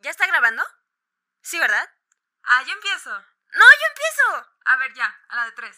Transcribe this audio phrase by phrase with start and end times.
[0.00, 0.62] ¿Ya está grabando?
[1.42, 1.88] Sí, ¿verdad?
[2.44, 3.10] Ah, yo empiezo.
[3.10, 4.54] No, yo empiezo.
[4.64, 5.76] A ver, ya, a la de tres.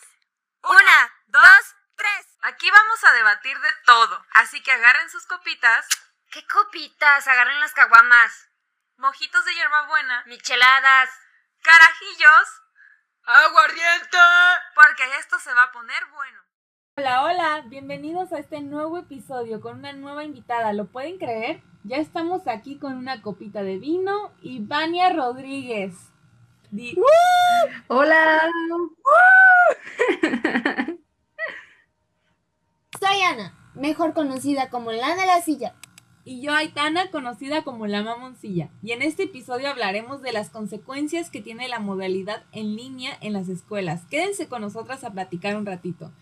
[0.62, 2.38] Una, dos, tres.
[2.42, 5.86] Aquí vamos a debatir de todo, así que agarren sus copitas,
[6.30, 7.28] ¿Qué copitas?
[7.28, 8.48] Agarren las caguamas.
[8.96, 11.11] mojitos de hierbabuena, Micheladas.
[11.61, 12.62] carajillos,
[13.25, 14.18] ¡Aguardiente!
[14.75, 16.41] porque esto se va a poner bueno.
[16.96, 20.73] Hola, hola, bienvenidos a este nuevo episodio con una nueva invitada.
[20.73, 21.62] ¿Lo pueden creer?
[21.85, 25.95] Ya estamos aquí con una copita de vino y Vania Rodríguez.
[26.70, 26.97] Di-
[27.89, 28.41] Hola.
[33.01, 35.75] Soy Ana, mejor conocida como la de la silla.
[36.25, 38.70] Y yo, Aitana, conocida como la Mamoncilla.
[38.80, 43.33] Y en este episodio hablaremos de las consecuencias que tiene la modalidad en línea en
[43.33, 44.03] las escuelas.
[44.09, 46.12] Quédense con nosotras a platicar un ratito.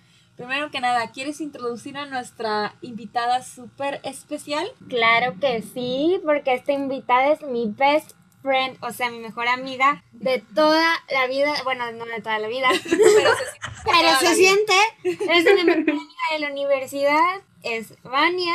[0.40, 4.66] Primero que nada, ¿quieres introducir a nuestra invitada súper especial?
[4.88, 10.02] Claro que sí, porque esta invitada es mi best friend, o sea, mi mejor amiga
[10.12, 12.68] de toda la vida, bueno, no de toda la vida,
[13.84, 14.72] pero se siente,
[15.04, 18.54] es mi mejor amiga de la universidad, es Vania,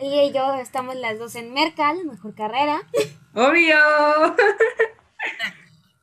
[0.00, 2.80] ella y yo estamos las dos en Mercal, mejor carrera.
[3.34, 3.76] Obvio.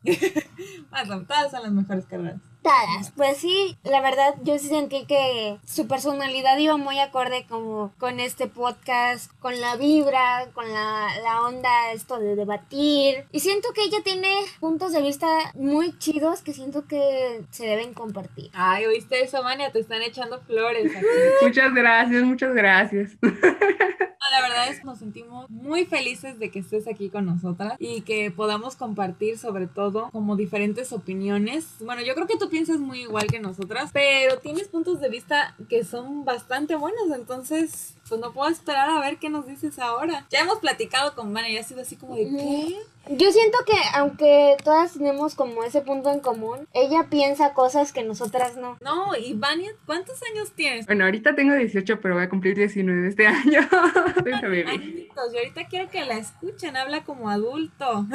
[1.27, 2.42] Todas son las mejores carreras.
[2.66, 7.94] Todas, pues sí, la verdad yo sí sentí que su personalidad iba muy acorde como
[7.99, 13.25] con este podcast, con la vibra, con la, la onda esto de debatir.
[13.31, 17.93] Y siento que ella tiene puntos de vista muy chidos que siento que se deben
[17.93, 18.49] compartir.
[18.53, 19.71] Ay, ¿oíste eso, Vania?
[19.71, 21.05] Te están echando flores aquí.
[21.43, 23.11] Muchas gracias, muchas gracias.
[24.36, 28.02] La verdad es que nos sentimos muy felices de que estés aquí con nosotras y
[28.02, 31.66] que podamos compartir sobre todo como diferentes opiniones.
[31.80, 35.55] Bueno, yo creo que tú piensas muy igual que nosotras, pero tienes puntos de vista
[35.69, 40.25] que son bastante buenos, entonces pues no puedo esperar a ver qué nos dices ahora.
[40.30, 42.75] Ya hemos platicado con Vania y ha sido así como de ¿qué?
[43.16, 48.03] Yo siento que aunque todas tenemos como ese punto en común, ella piensa cosas que
[48.03, 48.78] nosotras no.
[48.81, 50.86] No, y Vania, ¿cuántos años tienes?
[50.86, 53.61] Bueno, ahorita tengo 18, pero voy a cumplir 19 este año.
[54.23, 54.70] Soy una bebé.
[54.70, 58.05] Añitos, y ahorita quiero que la escuchen, habla como adulto.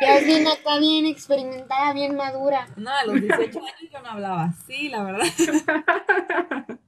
[0.00, 2.68] Ya es bien acá, bien experimentada, bien madura.
[2.76, 5.26] No, a los 18 años yo no hablaba así, la verdad.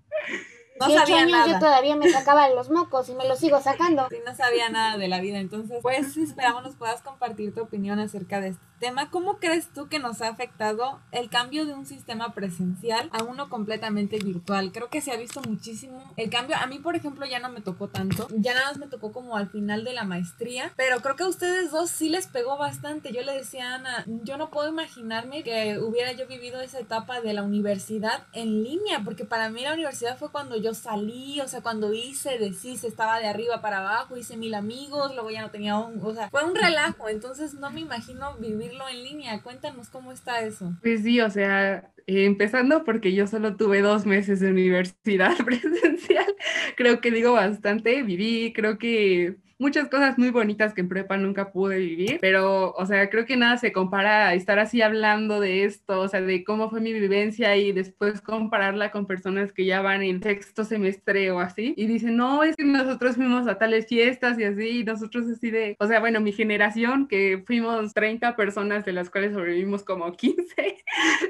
[0.81, 4.09] No 18 sabía años yo todavía me sacaba los mocos y me los sigo sacando.
[4.09, 5.39] Sí, no sabía nada de la vida.
[5.39, 9.11] Entonces, pues esperamos nos puedas compartir tu opinión acerca de este tema.
[9.11, 13.49] ¿Cómo crees tú que nos ha afectado el cambio de un sistema presencial a uno
[13.49, 14.73] completamente virtual?
[14.73, 16.57] Creo que se ha visto muchísimo el cambio.
[16.57, 18.27] A mí, por ejemplo, ya no me tocó tanto.
[18.33, 20.73] Ya nada más me tocó como al final de la maestría.
[20.77, 23.13] Pero creo que a ustedes dos sí les pegó bastante.
[23.13, 27.21] Yo le decía a Ana, yo no puedo imaginarme que hubiera yo vivido esa etapa
[27.21, 29.03] de la universidad en línea.
[29.05, 33.19] Porque para mí la universidad fue cuando yo salí, o sea, cuando hice, deshice, estaba
[33.19, 36.45] de arriba para abajo, hice mil amigos, luego ya no tenía un, o sea, fue
[36.45, 38.37] un relajo, entonces no me imagino
[38.71, 39.43] vivirlo en línea.
[39.43, 40.73] Cuéntanos cómo está eso.
[40.83, 46.35] Pues sí, o sea, eh, empezando porque yo solo tuve dos meses de universidad presencial,
[46.77, 51.53] creo que digo bastante, viví, creo que muchas cosas muy bonitas que en prepa nunca
[51.53, 55.65] pude vivir, pero, o sea, creo que nada se compara a estar así hablando de
[55.65, 59.83] esto, o sea, de cómo fue mi vivencia y después compararla con personas que ya
[59.83, 63.87] van en sexto semestre o así y dicen, no, es que nosotros fuimos a tales
[63.87, 68.37] fiestas y así, y nosotros así de, o sea, bueno, mi generación, que fuimos 30
[68.37, 70.77] personas de las cuales sobrevivimos como 15,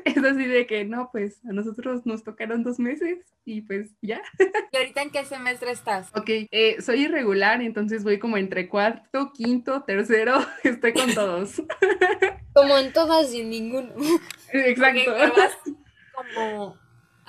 [0.04, 4.22] es así de que, no, pues a nosotros nos tocaron dos meses y pues ya.
[4.70, 6.10] ¿Y ahorita en qué semestre estás?
[6.14, 11.62] Ok, eh, soy irregular, entonces voy como entre cuarto, quinto, tercero, estoy con todos.
[12.52, 13.90] Como en todas y en ninguno.
[14.52, 15.12] Exacto.
[16.34, 16.76] Como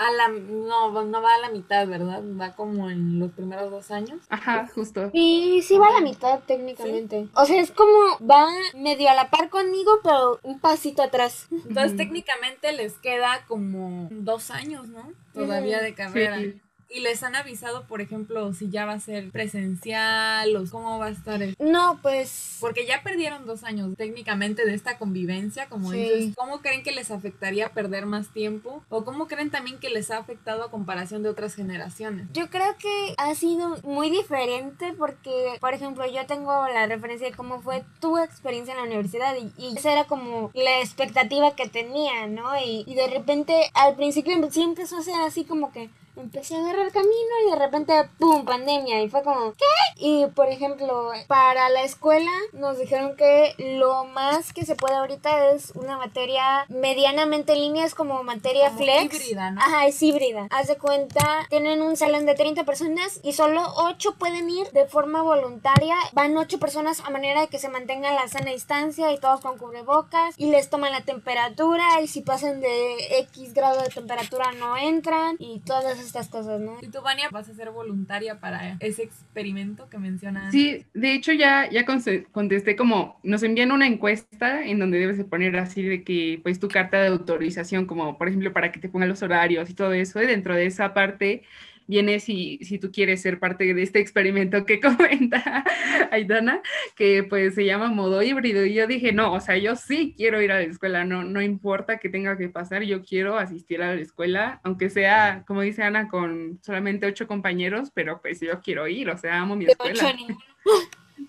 [0.02, 2.24] a la, no, no va a la mitad, ¿verdad?
[2.40, 4.20] Va como en los primeros dos años.
[4.30, 5.12] Ajá, justo.
[5.14, 7.28] Y sí va a la mitad técnicamente.
[7.36, 11.48] O sea, es como va medio a la par conmigo, pero un pasito atrás.
[11.52, 15.14] Entonces técnicamente les queda como dos años, ¿no?
[15.34, 16.38] Todavía de carrera.
[16.38, 16.60] Sí.
[16.94, 21.06] Y les han avisado, por ejemplo, si ya va a ser presencial o cómo va
[21.08, 21.56] a estar el...
[21.60, 22.58] No, pues.
[22.60, 25.98] Porque ya perdieron dos años técnicamente de esta convivencia, como Sí.
[25.98, 26.36] dices.
[26.36, 28.84] ¿Cómo creen que les afectaría perder más tiempo?
[28.90, 32.28] ¿O cómo creen también que les ha afectado a comparación de otras generaciones?
[32.34, 37.36] Yo creo que ha sido muy diferente porque, por ejemplo, yo tengo la referencia de
[37.36, 41.68] cómo fue tu experiencia en la universidad y, y esa era como la expectativa que
[41.70, 42.58] tenía, ¿no?
[42.64, 46.60] Y, y de repente al principio sí empezó a ser así como que empecé a
[46.60, 47.12] agarrar camino
[47.48, 49.02] y de repente, ¡pum!, pandemia.
[49.02, 49.66] Y fue como, ¿qué?
[49.98, 55.52] Y por ejemplo, para la escuela nos dijeron que lo más que se puede ahorita
[55.52, 59.16] es una materia medianamente en línea, es como materia Como flex.
[59.16, 59.62] híbrida, ¿no?
[59.62, 60.48] Ajá, es híbrida.
[60.52, 64.86] Haz de cuenta, tienen un salón de 30 personas y solo 8 pueden ir de
[64.86, 65.96] forma voluntaria.
[66.14, 69.58] Van 8 personas a manera de que se mantenga la sana distancia y todos con
[69.58, 74.76] cubrebocas y les toman la temperatura y si pasan de X grado de temperatura no
[74.78, 76.78] entran y todas estas cosas, ¿no?
[76.82, 80.52] ¿Y tú, Vania, vas a ser voluntaria para ese experimento que mencionas?
[80.52, 85.24] Sí, de hecho ya, ya contesté como, nos envían una encuesta en donde debes de
[85.26, 88.90] poner así de que, pues tu carta de autorización, como por ejemplo para que te
[88.90, 91.44] pongan los horarios y todo eso, y dentro de esa parte
[91.88, 95.64] viene si, si tú quieres ser parte de este experimento que comenta
[96.12, 96.62] Aitana,
[96.96, 100.42] que pues se llama modo híbrido, y yo dije, no, o sea, yo sí quiero
[100.42, 103.96] ir a la escuela, no, no importa qué tenga que pasar, yo quiero asistir a
[103.96, 108.88] la escuela, aunque sea, como dice Ana, con solamente ocho compañeros, pero pues yo quiero
[108.88, 109.94] ir, o sea, amo mi escuela.
[109.94, 110.40] 8 a ninguno.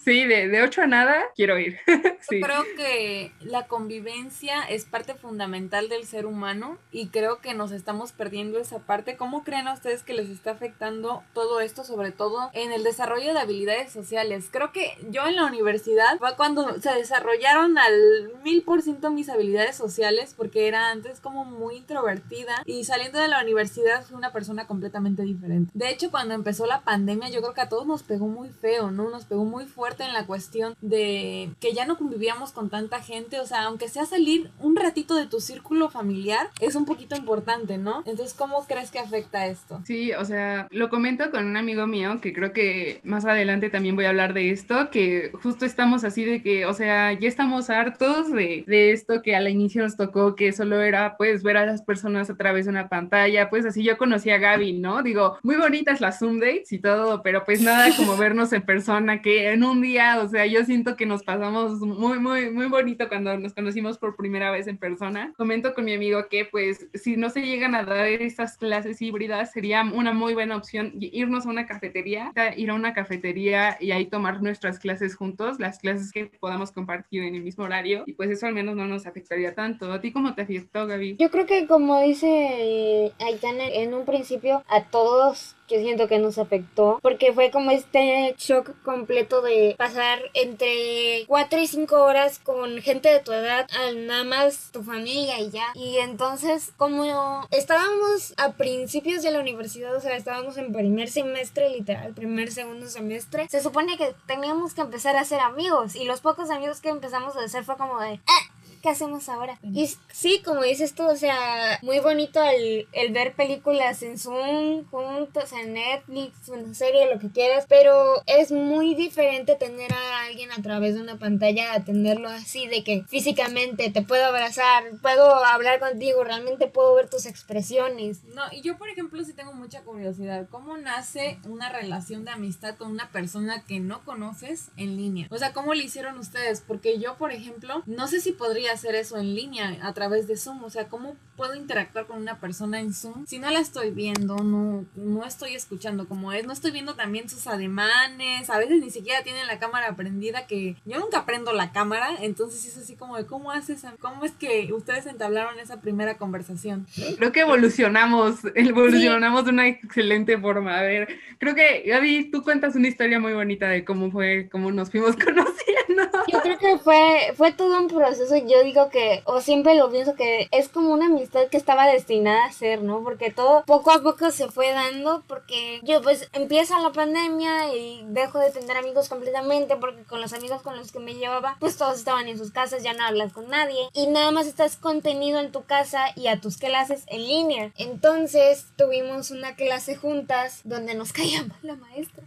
[0.00, 1.78] Sí, de, de 8 a nada, quiero ir.
[2.28, 2.40] sí.
[2.40, 7.72] Yo creo que la convivencia es parte fundamental del ser humano y creo que nos
[7.72, 9.16] estamos perdiendo esa parte.
[9.16, 13.32] ¿Cómo creen a ustedes que les está afectando todo esto, sobre todo en el desarrollo
[13.32, 14.48] de habilidades sociales?
[14.50, 19.28] Creo que yo en la universidad fue cuando se desarrollaron al mil por ciento mis
[19.28, 24.32] habilidades sociales porque era antes como muy introvertida y saliendo de la universidad fui una
[24.32, 25.70] persona completamente diferente.
[25.74, 28.90] De hecho, cuando empezó la pandemia yo creo que a todos nos pegó muy feo,
[28.90, 29.10] ¿no?
[29.10, 33.40] Nos pegó muy fuerte en la cuestión de que ya no convivíamos con tanta gente,
[33.40, 37.78] o sea, aunque sea salir un ratito de tu círculo familiar, es un poquito importante,
[37.78, 38.02] ¿no?
[38.06, 39.80] Entonces, ¿cómo crees que afecta esto?
[39.84, 43.96] Sí, o sea, lo comento con un amigo mío que creo que más adelante también
[43.96, 47.68] voy a hablar de esto, que justo estamos así de que, o sea, ya estamos
[47.68, 51.66] hartos de, de esto que al inicio nos tocó, que solo era pues ver a
[51.66, 55.02] las personas a través de una pantalla, pues así yo conocí a Gaby, ¿no?
[55.02, 59.22] Digo, muy bonitas las Zoom dates y todo, pero pues nada como vernos en persona,
[59.22, 63.08] que en un día, o sea, yo siento que nos pasamos muy, muy, muy bonito
[63.08, 65.32] cuando nos conocimos por primera vez en persona.
[65.36, 69.52] Comento con mi amigo que pues si no se llegan a dar estas clases híbridas,
[69.52, 74.06] sería una muy buena opción irnos a una cafetería, ir a una cafetería y ahí
[74.06, 78.30] tomar nuestras clases juntos, las clases que podamos compartir en el mismo horario y pues
[78.30, 79.92] eso al menos no nos afectaría tanto.
[79.92, 81.16] ¿A ti cómo te afectó, Gaby?
[81.18, 86.18] Yo creo que como dice eh, Aitana, en un principio a todos yo siento que
[86.18, 92.38] nos afectó porque fue como este shock completo de pasar entre 4 y 5 horas
[92.38, 95.66] con gente de tu edad a nada más tu familia y ya.
[95.74, 101.70] Y entonces como estábamos a principios de la universidad, o sea, estábamos en primer semestre,
[101.70, 106.20] literal, primer, segundo semestre, se supone que teníamos que empezar a hacer amigos y los
[106.20, 108.20] pocos amigos que empezamos a hacer fue como de...
[108.26, 108.51] "Ah,
[108.82, 109.58] ¿qué hacemos ahora?
[109.62, 114.84] Y sí, como dices tú, o sea, muy bonito el, el ver películas en Zoom,
[114.90, 120.50] juntos, en Netflix, en serie, lo que quieras, pero es muy diferente tener a alguien
[120.50, 125.32] a través de una pantalla a tenerlo así, de que físicamente te puedo abrazar, puedo
[125.44, 128.24] hablar contigo, realmente puedo ver tus expresiones.
[128.24, 130.48] No, y yo, por ejemplo, sí tengo mucha curiosidad.
[130.50, 135.28] ¿Cómo nace una relación de amistad con una persona que no conoces en línea?
[135.30, 136.62] O sea, ¿cómo lo hicieron ustedes?
[136.66, 140.36] Porque yo, por ejemplo, no sé si podría hacer eso en línea a través de
[140.36, 140.64] Zoom.
[140.64, 144.36] O sea, ¿cómo puedo interactuar con una persona en Zoom si no la estoy viendo,
[144.36, 148.90] no, no estoy escuchando como es, no estoy viendo también sus ademanes, a veces ni
[148.90, 153.16] siquiera tienen la cámara prendida, que yo nunca prendo la cámara, entonces es así como
[153.16, 153.82] de, ¿cómo haces?
[154.00, 156.86] ¿Cómo es que ustedes entablaron esa primera conversación?
[157.16, 160.78] Creo que evolucionamos, evolucionamos de una excelente forma.
[160.78, 161.08] A ver,
[161.38, 165.16] creo que Gaby, tú cuentas una historia muy bonita de cómo fue, cómo nos fuimos
[165.24, 166.02] conociendo.
[166.28, 168.36] Yo creo que fue, fue todo un proceso.
[168.36, 172.44] Yo digo que, o siempre lo pienso, que es como una amistad que estaba destinada
[172.44, 173.02] a ser, ¿no?
[173.02, 178.04] Porque todo poco a poco se fue dando, porque yo pues empieza la pandemia y
[178.08, 181.76] dejo de tener amigos completamente, porque con los amigos con los que me llevaba, pues
[181.76, 185.40] todos estaban en sus casas, ya no hablas con nadie, y nada más estás contenido
[185.40, 187.72] en tu casa y a tus clases en línea.
[187.76, 191.12] Entonces tuvimos una clase juntas donde nos
[191.48, 192.24] mal la maestra.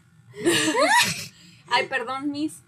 [1.72, 2.64] Ay, perdón, Miss.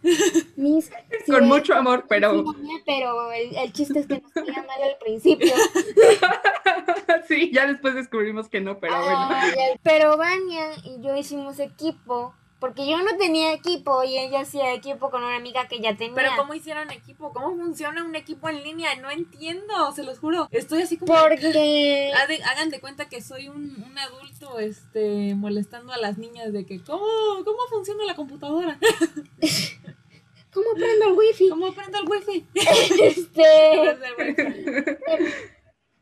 [0.55, 2.43] Mis, sí, Con mucho amor, pero
[2.85, 5.53] pero el, el chiste es que nos caía mal al principio.
[7.27, 9.27] sí, ya después descubrimos que no, pero bueno.
[9.29, 14.41] Ay, ay, pero Vania y yo hicimos equipo, porque yo no tenía equipo y ella
[14.41, 16.15] hacía equipo con una amiga que ya tenía.
[16.15, 17.31] Pero ¿cómo hicieron equipo?
[17.31, 18.95] ¿Cómo funciona un equipo en línea?
[18.95, 20.47] No entiendo, se los juro.
[20.51, 21.13] Estoy así como...
[21.13, 22.11] Porque
[22.45, 26.81] Hagan de cuenta que soy un, un adulto este, molestando a las niñas de que
[26.81, 27.05] ¿cómo,
[27.43, 28.79] cómo funciona la computadora?
[30.53, 31.49] ¿cómo prendo el wifi?
[31.49, 32.47] ¿Cómo prendo el wifi?
[33.01, 33.97] Este,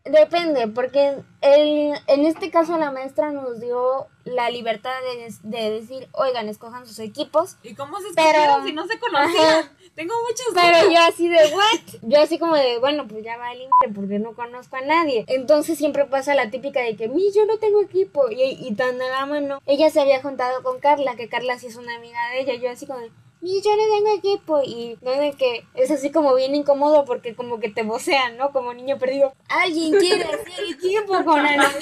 [0.06, 6.08] Depende, porque el, en este caso la maestra nos dio la libertad de, de decir,
[6.12, 7.58] oigan, escojan sus equipos.
[7.64, 9.60] ¿Y cómo se Pero- escogieron si no se conocían?
[9.60, 9.72] Ajá.
[9.96, 10.94] Tengo muchas Pero dudas.
[10.94, 12.00] yo así de, ¿what?
[12.04, 15.26] Yo así como de, bueno, pues ya va el porque no conozco a nadie.
[15.28, 18.30] Entonces siempre pasa la típica de que, mi, yo no tengo equipo.
[18.30, 21.68] Y, y tan de la mano, ella se había juntado con Carla, que Carla sí
[21.68, 22.54] es una amiga de ella.
[22.56, 23.12] Yo así como de,
[23.46, 24.62] mi, yo no tengo equipo.
[24.64, 28.52] Y no de que es así como bien incómodo porque como que te vocean, ¿no?
[28.52, 29.34] Como niño perdido.
[29.48, 31.72] Alguien quiere hacer equipo con Ana.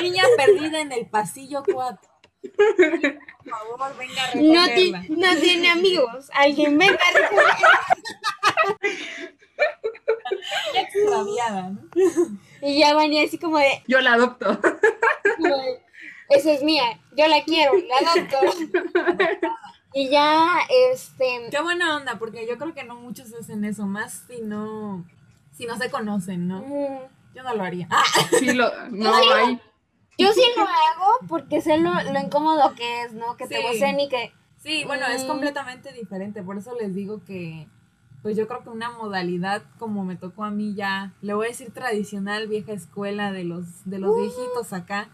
[0.00, 2.10] Niña perdida en el pasillo 4.
[2.42, 6.28] Por favor, venga a No, ti- no tiene amigos.
[6.34, 7.12] Alguien venga a
[10.78, 11.80] extraviada, ¿no?
[12.60, 14.58] Y ya venía así como de, Yo la adopto.
[14.60, 15.82] como de,
[16.28, 16.84] esa es mía,
[17.16, 18.38] yo la quiero, la adopto.
[19.94, 20.58] y ya,
[20.92, 25.04] este, Qué buena onda, porque yo creo que no muchos hacen eso, más si no,
[25.52, 26.60] si no se conocen, ¿no?
[26.60, 27.88] mm, Yo no lo haría.
[28.38, 29.60] Sí, lo, no, hay.
[30.18, 33.36] yo sí lo hago porque sé lo, lo incómodo que es, ¿no?
[33.36, 35.26] Que te vocen y que, Sí, bueno, es Mm.
[35.28, 37.68] completamente diferente, por eso les digo que,
[38.22, 41.50] pues yo creo que una modalidad como me tocó a mí ya, le voy a
[41.50, 45.08] decir tradicional, vieja escuela de los, de los viejitos acá,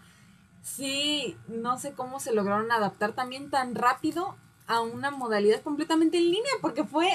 [0.61, 4.35] sí, no sé cómo se lograron adaptar también tan rápido
[4.67, 7.09] a una modalidad completamente en línea, porque fue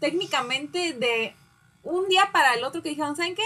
[0.00, 1.34] técnicamente de
[1.82, 3.44] un día para el otro que dijeron, ¿saben qué?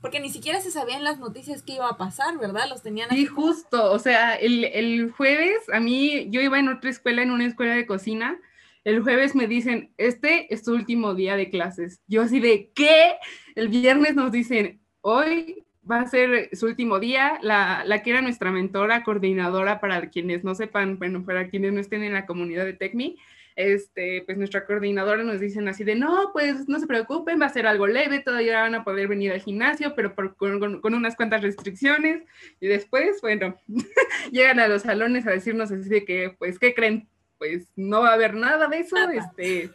[0.00, 2.68] Porque ni siquiera se sabían las noticias que iba a pasar, ¿verdad?
[2.68, 3.92] Los tenían Sí, así justo.
[3.92, 7.74] O sea, el, el jueves, a mí, yo iba en otra escuela, en una escuela
[7.74, 8.36] de cocina.
[8.84, 12.00] El jueves me dicen, este es tu último día de clases.
[12.08, 13.14] Yo así de, ¿qué?
[13.54, 17.38] El viernes nos dicen, hoy va a ser su último día.
[17.42, 21.80] La, la que era nuestra mentora, coordinadora, para quienes no sepan, bueno, para quienes no
[21.80, 23.18] estén en la comunidad de TECMI,
[23.54, 27.50] este, pues nuestra coordinadora nos dicen así de, no, pues no se preocupen, va a
[27.50, 30.94] ser algo leve, todavía van a poder venir al gimnasio, pero por- con, con- con
[30.94, 32.22] unas cuantas restricciones.
[32.60, 33.56] Y después, bueno,
[34.30, 37.08] llegan a los salones a decirnos así de que, pues, ¿qué creen?
[37.38, 39.14] Pues no va a haber nada de eso, Nada.
[39.14, 39.68] este,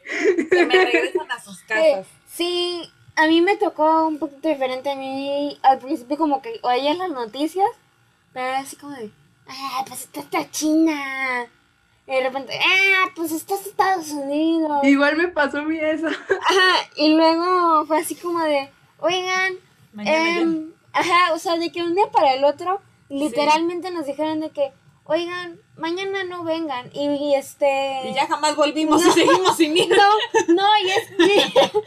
[0.49, 2.07] que me regresan a sus eh, casas.
[2.25, 2.81] sí,
[3.17, 4.91] a mí me tocó un poquito diferente.
[4.91, 7.67] A mí, al principio, como que oías las noticias,
[8.31, 9.11] pero era así como de,
[9.47, 11.47] ah, pues está esta China.
[12.05, 14.83] Y de repente, ah, pues estás Estados Unidos.
[14.83, 16.07] igual me pasó a mí eso.
[16.49, 18.69] Ajá, y luego fue así como de,
[18.99, 19.55] oigan,
[19.93, 24.39] Mañana em, ajá, o sea, de que un día para el otro, literalmente nos dijeron
[24.41, 24.71] de que,
[25.05, 26.89] oigan, mañana no vengan.
[26.93, 28.09] Y, y este...
[28.09, 29.89] Y ya jamás volvimos y seguimos sin ir.
[30.47, 31.79] No, no, y es que...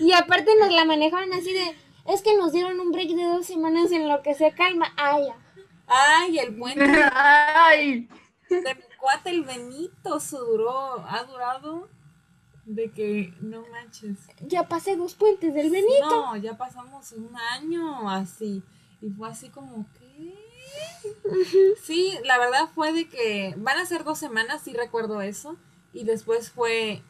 [0.04, 3.46] y aparte nos la manejaron así de, es que nos dieron un break de dos
[3.46, 4.92] semanas en lo que se calma.
[4.96, 5.36] Ah, ya.
[5.86, 8.08] Ay, el puente Ay,
[8.50, 11.88] de mi cuate, el Benito, su duró, ha durado
[12.64, 14.18] de que, no manches.
[14.40, 16.10] Ya pasé dos puentes del Benito.
[16.10, 18.62] No, ya pasamos un año así.
[19.00, 20.34] Y fue así como, ¿qué?
[21.82, 25.56] Sí, la verdad fue de que van a ser dos semanas, sí recuerdo eso.
[25.92, 27.02] Y después fue,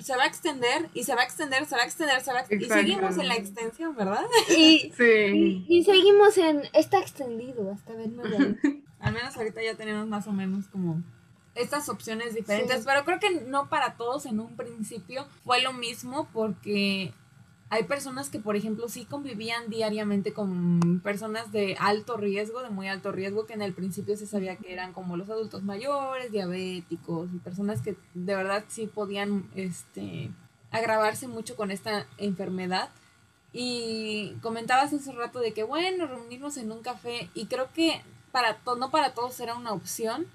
[0.00, 2.38] se va a extender y se va a extender, se va a extender, se va
[2.38, 2.66] a extender.
[2.66, 4.24] Y seguimos en la extensión, ¿verdad?
[4.50, 5.64] Y, sí.
[5.68, 8.84] y, y seguimos en, está extendido hasta verme bien.
[9.00, 11.02] Al menos ahorita ya tenemos más o menos como
[11.54, 12.84] estas opciones diferentes, Sí.
[12.86, 17.12] pero creo que no para todos en un principio fue lo mismo porque
[17.72, 22.88] hay personas que, por ejemplo, sí convivían diariamente con personas de alto riesgo, de muy
[22.88, 27.30] alto riesgo, que en el principio se sabía que eran como los adultos mayores, diabéticos
[27.32, 30.32] y personas que de verdad sí podían este,
[30.72, 32.90] agravarse mucho con esta enfermedad.
[33.52, 38.58] Y comentabas hace rato de que, bueno, reunirnos en un café y creo que para
[38.78, 40.26] no para todos era una opción.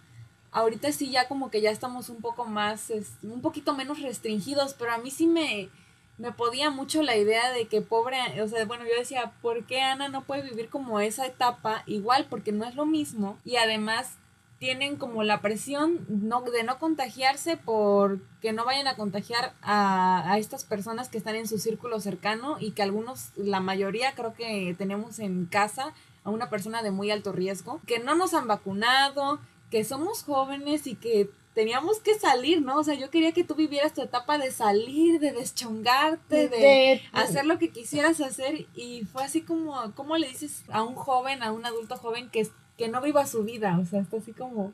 [0.51, 4.93] Ahorita sí ya como que ya estamos un poco más, un poquito menos restringidos, pero
[4.93, 5.69] a mí sí me,
[6.17, 9.81] me podía mucho la idea de que pobre, o sea, bueno, yo decía, ¿por qué
[9.81, 11.83] Ana no puede vivir como esa etapa?
[11.85, 14.17] Igual, porque no es lo mismo y además
[14.57, 20.37] tienen como la presión no, de no contagiarse porque no vayan a contagiar a, a
[20.37, 24.73] estas personas que están en su círculo cercano y que algunos, la mayoría creo que
[24.77, 25.93] tenemos en casa
[26.23, 30.87] a una persona de muy alto riesgo, que no nos han vacunado, que somos jóvenes
[30.87, 32.77] y que teníamos que salir, ¿no?
[32.79, 37.01] O sea, yo quería que tú vivieras tu etapa de salir, de deschongarte, de, De-
[37.13, 41.41] hacer lo que quisieras hacer y fue así como, ¿cómo le dices a un joven,
[41.41, 42.45] a un adulto joven que,
[42.77, 43.79] que no viva su vida?
[43.81, 44.73] O sea, está así como...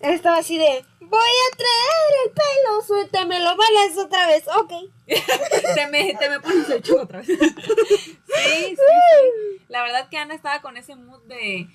[0.00, 1.18] Estaba así de, voy
[1.52, 4.72] a traer el pelo, suéltame, lo balas otra vez, ok.
[5.74, 7.26] te, me, te me pones el chulo otra vez.
[7.28, 7.38] sí,
[8.26, 9.64] sí, sí.
[9.68, 11.68] La verdad que Ana estaba con ese mood de...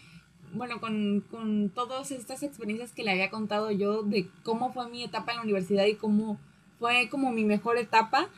[0.53, 5.03] Bueno, con, con todas estas experiencias que le había contado yo de cómo fue mi
[5.03, 6.37] etapa en la universidad y cómo
[6.79, 8.29] fue como mi mejor etapa.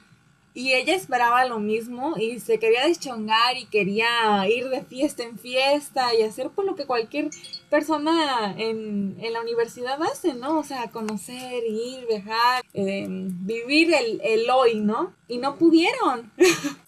[0.54, 5.38] Y ella esperaba lo mismo y se quería deschongar y quería ir de fiesta en
[5.38, 7.30] fiesta y hacer por lo que cualquier
[7.70, 10.60] persona en, en la universidad hace, ¿no?
[10.60, 15.12] O sea, conocer, ir, viajar, eh, vivir el, el hoy, ¿no?
[15.28, 16.32] Y no pudieron.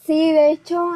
[0.08, 0.90] Sí, de hecho,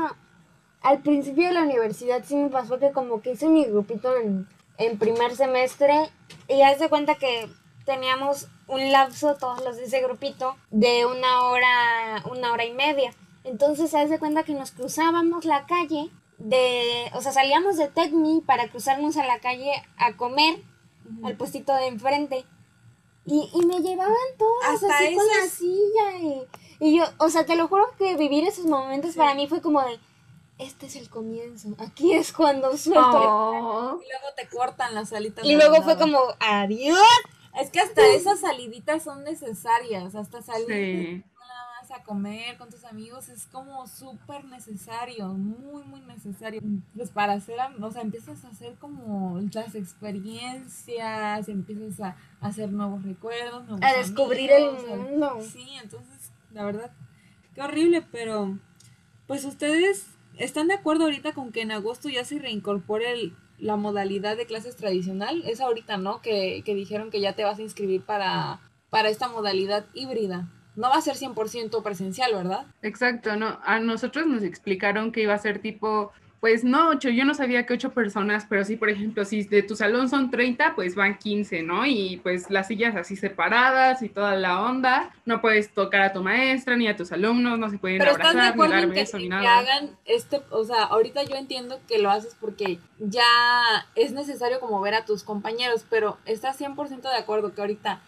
[0.81, 4.47] al principio de la universidad sí me pasó que como que hice mi grupito en,
[4.77, 6.09] en primer semestre
[6.47, 7.47] y haz de cuenta que
[7.85, 13.13] teníamos un lapso todos los de ese grupito de una hora, una hora y media.
[13.43, 18.41] Entonces haz de cuenta que nos cruzábamos la calle de, o sea, salíamos de Tecni
[18.41, 20.61] para cruzarnos a la calle a comer
[21.23, 22.45] al puestito de enfrente.
[23.25, 24.15] Y, y me llevaban
[24.63, 26.41] Hasta así con la esas- silla y,
[26.79, 29.81] y yo, o sea, te lo juro que vivir esos momentos para mí fue como
[29.81, 30.00] de,
[30.61, 33.01] este es el comienzo, aquí es cuando suelto.
[33.03, 35.43] Oh, Y luego te cortan las alitas.
[35.43, 36.97] Y luego fue como, adiós.
[37.59, 41.23] Es que hasta esas saliditas son necesarias, hasta salir sí.
[41.37, 46.61] nada más a comer con tus amigos es como súper necesario, muy, muy necesario.
[46.95, 53.03] Pues para hacer, o sea, empiezas a hacer como las experiencias, empiezas a, hacer nuevos
[53.03, 55.39] recuerdos, nuevos A descubrir el mundo.
[55.41, 56.91] Sí, entonces, la verdad,
[57.53, 58.57] qué horrible, pero
[59.27, 60.07] pues ustedes
[60.43, 64.45] están de acuerdo ahorita con que en agosto ya se reincorpore el- la modalidad de
[64.48, 65.43] clases tradicional.
[65.45, 66.21] Es ahorita, ¿no?
[66.21, 70.48] Que, que dijeron que ya te vas a inscribir para, para esta modalidad híbrida.
[70.75, 72.65] No va a ser 100% presencial, ¿verdad?
[72.81, 77.24] Exacto, no, a nosotros nos explicaron que iba a ser tipo, pues no ocho, yo
[77.24, 80.74] no sabía que ocho personas, pero sí, por ejemplo, si de tu salón son 30,
[80.74, 81.86] pues van 15, ¿no?
[81.86, 86.24] Y pues las sillas así separadas y toda la onda, no puedes tocar a tu
[86.24, 89.00] maestra ni a tus alumnos, no se pueden Pero estás de abrazar, ni dar que,
[89.01, 89.60] beso, ni en que nada.
[89.60, 93.24] hagan este, o sea, ahorita yo entiendo que lo haces porque ya
[93.93, 98.01] es necesario como ver a tus compañeros, pero estás 100% de acuerdo que ahorita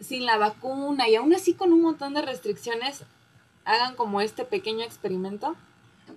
[0.00, 3.04] sin la vacuna y aún así con un montón de restricciones
[3.64, 5.54] hagan como este pequeño experimento.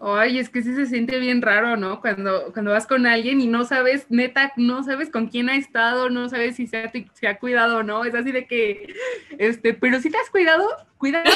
[0.01, 2.00] Ay, es que sí se siente bien raro, ¿no?
[2.00, 6.10] Cuando, cuando vas con alguien y no sabes, neta, no sabes con quién ha estado,
[6.10, 8.06] no sabes si se ha, se ha cuidado o no.
[8.06, 8.94] Es así de que,
[9.38, 10.65] este, pero si te has cuidado,
[10.98, 11.29] cuidado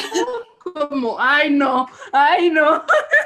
[0.88, 2.82] como, ay, no, ay, no.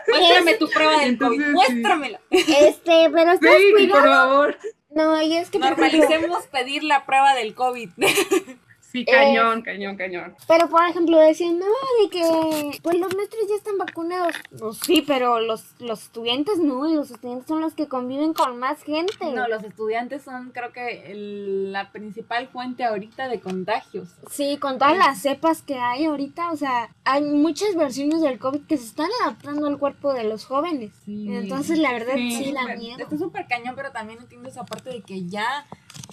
[0.09, 2.21] Muéstrame tu prueba del Entonces, COVID, muéstramela.
[2.31, 4.05] Este, pero estás Sí, por cuidado.
[4.07, 4.59] favor.
[4.91, 7.91] No, y es que Normalicemos pedir la prueba del COVID.
[8.91, 10.35] Sí, cañón, cañón, cañón.
[10.47, 11.67] pero por ejemplo decían, no,
[12.03, 14.35] de que pues los maestros ya están vacunados.
[14.59, 18.59] Pues sí, pero los, los estudiantes no, y los estudiantes son los que conviven con
[18.59, 19.33] más gente.
[19.35, 24.09] No, los estudiantes son creo que el- la principal fuente ahorita de contagios.
[24.31, 28.63] Sí, con todas las cepas que hay ahorita, o sea, hay muchas versiones del COVID
[28.67, 30.93] que se están adaptando al cuerpo de los jóvenes.
[31.05, 31.27] Sí.
[31.31, 32.45] Entonces, la verdad, Sí.
[32.55, 32.99] Súper- miedo.
[33.01, 35.67] Está súper cañón, pero también entiendo esa parte de que ya,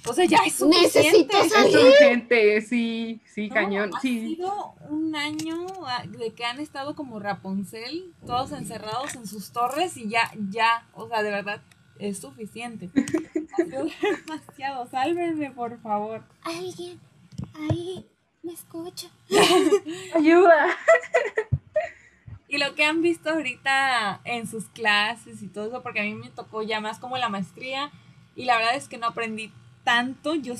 [0.07, 0.99] o sea, ya es suficiente.
[0.99, 1.77] Necesito Es salir.
[1.77, 3.91] urgente, sí, sí, No, cañón.
[3.95, 9.27] Ha Sí, sido un año ah, de que han estado como Rapunzel, todos encerrados en
[9.27, 11.61] sus torres y ya, ya, o sea, de verdad,
[11.99, 12.89] es suficiente.
[13.57, 16.23] Demasiado, sálvenme, por favor.
[16.43, 16.99] Alguien
[17.69, 18.05] ahí
[18.43, 19.07] me escucha.
[20.13, 20.67] ayuda.
[22.47, 26.13] Y lo que han visto ahorita en sus clases y todo eso, porque a mí
[26.13, 27.91] me tocó ya más como la maestría
[28.35, 29.51] y la verdad es que no aprendí
[29.85, 30.35] tanto.
[30.35, 30.55] Yo,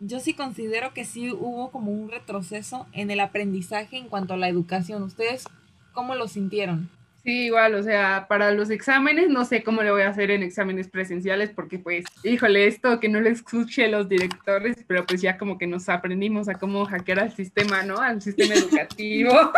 [0.00, 4.36] yo sí considero que sí hubo como un retroceso en el aprendizaje en cuanto a
[4.36, 5.02] la educación.
[5.02, 5.44] ¿Ustedes
[5.94, 6.90] cómo lo sintieron?
[7.26, 10.44] Sí, igual, o sea, para los exámenes, no sé cómo le voy a hacer en
[10.44, 15.36] exámenes presenciales, porque pues, híjole, esto que no le escuche los directores, pero pues ya
[15.36, 17.98] como que nos aprendimos a cómo hackear al sistema, ¿no?
[17.98, 19.32] Al sistema educativo.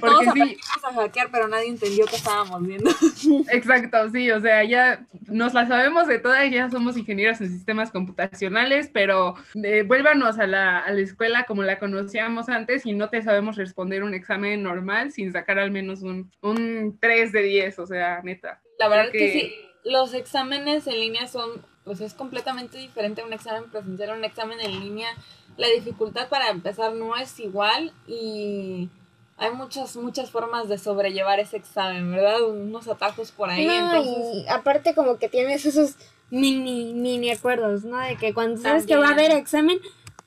[0.00, 0.56] Porque todos sí.
[0.82, 2.90] a hackear, pero nadie entendió qué estábamos viendo.
[3.52, 7.90] Exacto, sí, o sea, ya nos la sabemos de todas, ya somos ingenieros en sistemas
[7.90, 13.10] computacionales, pero eh, vuélvanos a la, a la escuela como la conocíamos antes y no
[13.10, 17.78] te sabemos responder un examen normal sin sacar al menos un, un 3 de 10,
[17.78, 18.60] o sea, neta.
[18.78, 23.26] La verdad Creo que sí, los exámenes en línea son, pues es completamente diferente a
[23.26, 25.08] un examen presencial, a un examen en línea.
[25.56, 28.88] La dificultad para empezar no es igual y
[29.36, 32.42] hay muchas, muchas formas de sobrellevar ese examen, ¿verdad?
[32.42, 34.44] Unos atajos por ahí, no, entonces...
[34.44, 35.96] y aparte como que tienes esos
[36.30, 37.98] mini, mini acuerdos, ¿no?
[37.98, 39.78] De que cuando sabes que va a haber examen,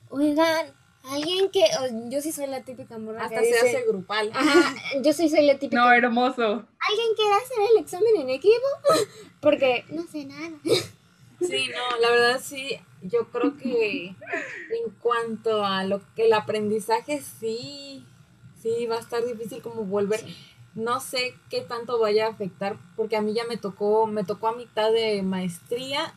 [0.08, 0.66] oigan,
[1.08, 4.30] alguien que, o- yo sí soy la típica morra Hasta que se dice, hace grupal.
[4.34, 5.80] Ajá, yo sí soy la típica.
[5.82, 6.44] No, hermoso.
[6.44, 8.66] ¿Alguien quiere hacer el examen en equipo?
[9.40, 10.50] Porque no sé nada.
[11.40, 17.20] Sí, no, la verdad sí, yo creo que en cuanto a lo que el aprendizaje
[17.20, 18.04] sí,
[18.62, 20.24] sí va a estar difícil como volver.
[20.74, 24.48] No sé qué tanto vaya a afectar, porque a mí ya me tocó, me tocó
[24.48, 26.14] a mitad de maestría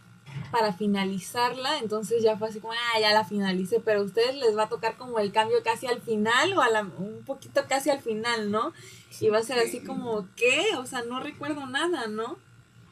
[0.52, 4.58] para finalizarla, entonces ya fue así como, ah, ya la finalicé, pero a ustedes les
[4.58, 7.89] va a tocar como el cambio casi al final o a la, un poquito casi
[7.89, 8.73] al final, ¿no?
[9.19, 10.75] Y va a ser así como, ¿qué?
[10.78, 12.38] O sea, no recuerdo nada, ¿no?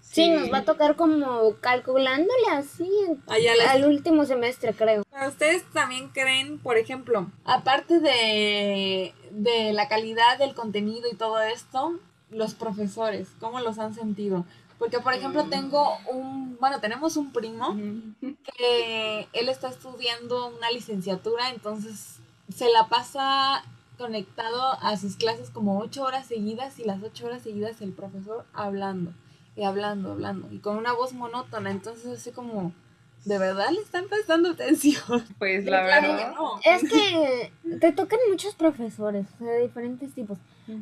[0.02, 2.90] Sí, nos va a tocar como calculándole así
[3.28, 5.04] Allá al último semestre, creo.
[5.12, 11.42] Pero ustedes también creen, por ejemplo, aparte de, de la calidad del contenido y todo
[11.42, 14.46] esto, los profesores, ¿cómo los han sentido?
[14.80, 17.76] Porque, por ejemplo, tengo un, bueno, tenemos un primo
[18.58, 22.18] que él está estudiando una licenciatura, entonces
[22.54, 23.64] se la pasa
[23.98, 28.46] conectado a sus clases como ocho horas seguidas y las ocho horas seguidas el profesor
[28.54, 29.12] hablando
[29.56, 32.72] y hablando, hablando y con una voz monótona, entonces así como,
[33.26, 35.26] ¿de verdad le están prestando atención?
[35.40, 36.36] Pues la Claro que verdad.
[36.36, 36.60] no.
[36.64, 40.38] Es que te tocan muchos profesores, o sea, de diferentes tipos.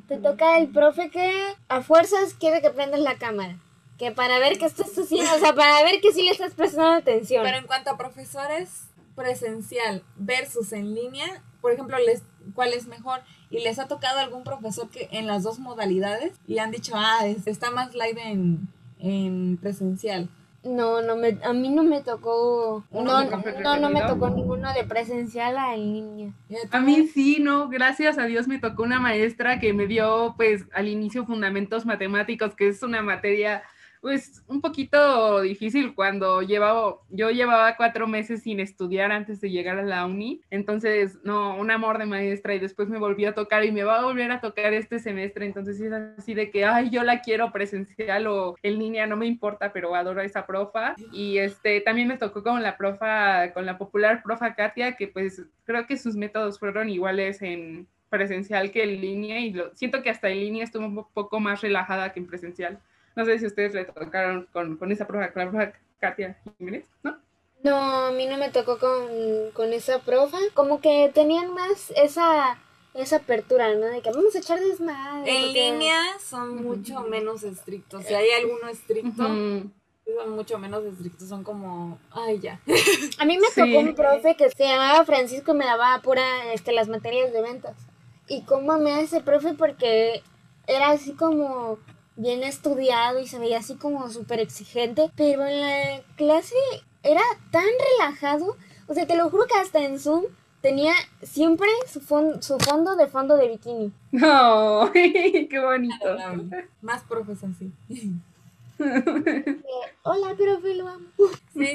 [0.09, 1.31] Te toca el profe que
[1.69, 3.57] a fuerzas quiere que prendas la cámara.
[3.97, 6.91] Que para ver que estás haciendo, o sea, para ver que sí le estás prestando
[6.91, 7.43] atención.
[7.43, 12.21] Pero en cuanto a profesores presencial versus en línea, por ejemplo, les,
[12.53, 13.21] ¿cuál es mejor?
[13.49, 17.25] ¿Y les ha tocado algún profesor que en las dos modalidades y han dicho, ah,
[17.25, 18.67] es- está más live en,
[18.99, 20.27] en presencial?
[20.63, 23.29] No, no me, a mí no me tocó, Uno no,
[23.61, 26.33] no, no me tocó ninguno de presencial a en línea.
[26.71, 30.65] A mí sí, no, gracias a Dios me tocó una maestra que me dio pues
[30.73, 33.61] al inicio fundamentos matemáticos, que es una materia
[34.05, 39.79] pues un poquito difícil cuando llevaba, yo llevaba cuatro meses sin estudiar antes de llegar
[39.79, 43.65] a la uni, entonces no, un amor de maestra y después me volvió a tocar
[43.65, 46.91] y me va a volver a tocar este semestre, entonces es así de que, ay,
[46.91, 50.93] yo la quiero presencial o en línea, no me importa, pero adoro a esa profa
[51.11, 55.41] y este también me tocó con la profa, con la popular profa Katia, que pues
[55.63, 60.11] creo que sus métodos fueron iguales en presencial que en línea y lo, siento que
[60.11, 62.79] hasta en línea estuvo un poco más relajada que en presencial.
[63.15, 66.85] No sé si ustedes le tocaron con, con esa profa, con la profa Katia Jiménez,
[67.03, 67.17] ¿no?
[67.63, 69.07] No, a mí no me tocó con,
[69.53, 70.37] con esa profa.
[70.53, 72.59] Como que tenían más esa,
[72.93, 73.85] esa apertura, ¿no?
[73.87, 75.35] De que vamos a echar desmadre.
[75.35, 78.03] En porque- línea son mucho menos estrictos.
[78.05, 79.73] Si hay alguno estricto, son
[80.35, 81.27] mucho menos estrictos.
[81.27, 82.59] Son como, ay, ya.
[83.17, 83.61] A mí me Sí.
[83.61, 87.41] tocó un profe que se llamaba Francisco y me daba pura este, las materias de
[87.41, 87.75] ventas.
[88.27, 90.21] Y cómo me ese profe porque
[90.67, 91.79] era así como
[92.15, 96.55] bien estudiado y se veía así como súper exigente, pero en la clase
[97.03, 97.65] era tan
[97.99, 100.25] relajado, o sea, te lo juro que hasta en Zoom
[100.61, 103.91] tenía siempre su, fon- su fondo de fondo de bikini.
[104.11, 106.17] No, qué bonito.
[106.81, 107.71] Más profes así.
[108.79, 109.61] Eh,
[110.03, 111.05] Hola, profe, lo amo.
[111.53, 111.73] Sí,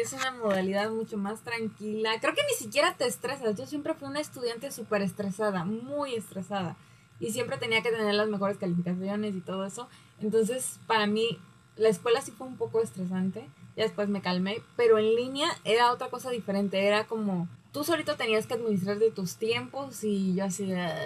[0.00, 2.12] es una modalidad mucho más tranquila.
[2.20, 3.56] Creo que ni siquiera te estresas.
[3.58, 6.76] Yo siempre fui una estudiante súper estresada, muy estresada.
[7.20, 9.88] Y siempre tenía que tener las mejores calificaciones y todo eso.
[10.20, 11.38] Entonces, para mí,
[11.76, 13.46] la escuela sí fue un poco estresante.
[13.76, 14.62] Ya después me calmé.
[14.76, 16.84] Pero en línea era otra cosa diferente.
[16.84, 20.96] Era como, tú solito tenías que administrar de tus tiempos y yo así, "Ah,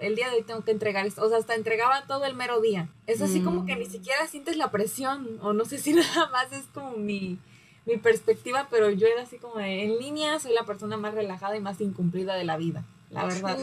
[0.00, 1.24] el día de hoy tengo que entregar esto.
[1.24, 2.88] O sea, hasta entregaba todo el mero día.
[3.06, 5.38] Es así como que ni siquiera sientes la presión.
[5.40, 7.38] O no sé si nada más es como mi,
[7.86, 11.56] mi perspectiva, pero yo era así como de, en línea soy la persona más relajada
[11.56, 12.84] y más incumplida de la vida.
[13.10, 13.56] La verdad.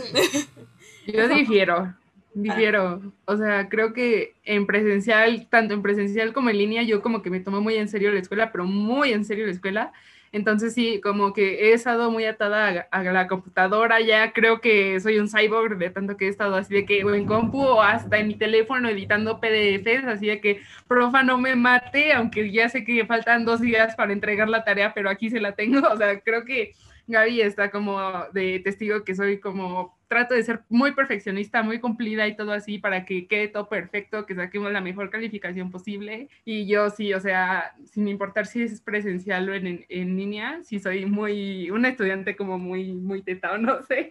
[1.08, 1.94] Yo difiero,
[2.34, 3.02] difiero.
[3.26, 7.30] O sea, creo que en presencial, tanto en presencial como en línea, yo como que
[7.30, 9.94] me tomo muy en serio la escuela, pero muy en serio la escuela.
[10.34, 15.00] Entonces sí, como que he estado muy atada a, a la computadora, ya creo que
[15.00, 17.84] soy un cyborg de tanto que he estado así de que o en compu o
[17.84, 22.68] hasta en mi teléfono editando PDFs, así de que profa no me mate, aunque ya
[22.68, 25.82] sé que faltan dos días para entregar la tarea, pero aquí se la tengo.
[25.94, 26.74] O sea, creo que
[27.08, 28.00] Gaby está como
[28.34, 32.78] de testigo que soy como, trato de ser muy perfeccionista, muy cumplida y todo así
[32.78, 36.30] para que quede todo perfecto, que saquemos la mejor calificación posible.
[36.46, 40.80] Y yo sí, o sea, sin importar si es presencial o en, en, línea, sí
[40.80, 44.08] soy muy, una estudiante como muy, muy teta o no sé.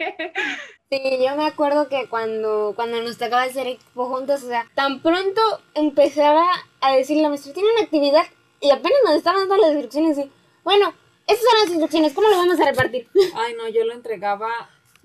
[0.91, 5.01] Sí, yo me acuerdo que cuando, cuando nos tocaba hacer equipo juntos, o sea, tan
[5.01, 5.41] pronto
[5.75, 6.45] empezaba
[6.81, 8.25] a decir la maestra, tiene una actividad,
[8.61, 10.31] y apenas nos estaban dando las instrucciones, y,
[10.65, 10.93] bueno,
[11.33, 13.09] estas son las instrucciones, ¿cómo lo vamos a repartir?
[13.35, 14.51] Ay, no, yo lo entregaba,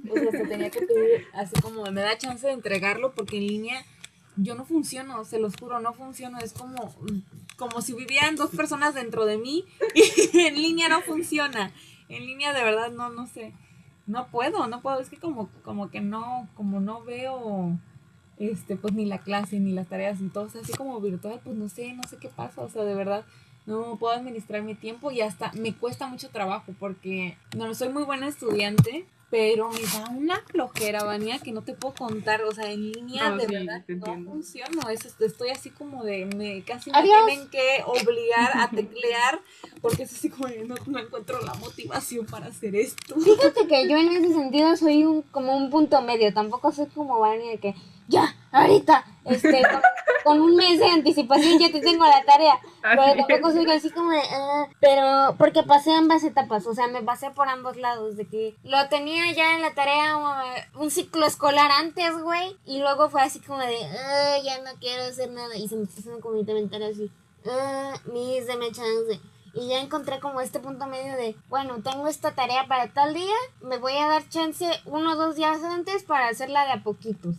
[0.09, 3.47] o sea, se tenía que pedir así como me da chance de entregarlo porque en
[3.47, 3.85] línea
[4.35, 6.95] yo no funciono, se los juro, no funciono, es como,
[7.55, 9.65] como si vivieran dos personas dentro de mí
[10.33, 11.71] y en línea no funciona.
[12.09, 13.53] En línea de verdad no, no sé.
[14.05, 17.77] No puedo, no puedo, es que como, como que no, como no veo
[18.37, 21.93] este, pues ni la clase, ni las tareas, sea, así como virtual, pues no sé,
[21.93, 23.25] no sé qué pasa, o sea, de verdad,
[23.67, 28.03] no puedo administrar mi tiempo y hasta me cuesta mucho trabajo porque no soy muy
[28.03, 32.43] buena estudiante, pero me da una flojera, Vania, que no te puedo contar.
[32.43, 34.89] O sea, en línea No, de sí, verdad no funciono.
[34.89, 37.25] Es, estoy así como de, me casi me Adiós.
[37.25, 39.41] tienen que obligar a teclear,
[39.81, 43.19] porque es así como de, no, no encuentro la motivación para hacer esto.
[43.19, 46.33] Fíjate que yo en ese sentido soy un, como un punto medio.
[46.33, 47.75] Tampoco soy como de que
[48.07, 49.81] ya, ahorita, este, con,
[50.23, 52.59] con un mes de anticipación ya te tengo la tarea.
[52.81, 57.01] Pero tampoco soy así como de, "Ah", pero porque pasé ambas etapas, o sea, me
[57.01, 61.25] pasé por ambos lados, de que lo tenía ya en la tarea uh, un ciclo
[61.25, 65.55] escolar antes, güey, y luego fue así como de, "Ah, ya no quiero hacer nada,
[65.57, 67.11] y se me está haciendo como mi comentario así,
[67.49, 69.19] "Ah, mis, deme chance.
[69.53, 73.33] Y ya encontré como este punto medio de, bueno, tengo esta tarea para tal día,
[73.61, 77.35] me voy a dar chance uno o dos días antes para hacerla de a poquitos.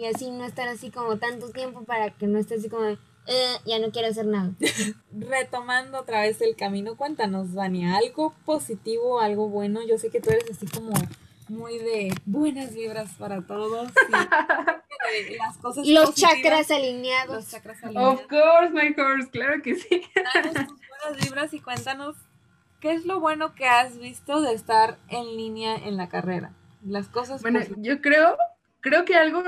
[0.00, 2.92] Y así no estar así como tanto tiempo para que no esté así como de,
[3.26, 4.52] "Eh, ya no quiero hacer nada.
[5.12, 9.80] Retomando otra vez el camino, cuéntanos, Vania, algo positivo, algo bueno.
[9.86, 10.92] Yo sé que tú eres así como
[11.48, 13.90] muy de buenas vibras para todos.
[13.90, 14.12] y
[15.32, 17.34] de las cosas Los positivas, chakras alineados.
[17.36, 18.20] Los chakras alineados.
[18.20, 20.02] Of course, my course, claro que sí.
[20.34, 22.16] Danos tus buenas vibras y cuéntanos
[22.80, 26.52] qué es lo bueno que has visto de estar en línea en la carrera.
[26.86, 27.84] Las cosas Bueno, positivas.
[27.86, 28.38] yo creo,
[28.80, 29.42] creo que algo,